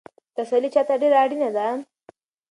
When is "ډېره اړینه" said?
1.01-1.49